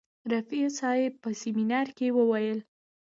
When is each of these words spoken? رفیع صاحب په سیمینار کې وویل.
رفیع 0.31 0.65
صاحب 0.79 1.11
په 1.23 1.29
سیمینار 1.41 1.87
کې 1.97 2.07
وویل. 2.17 2.59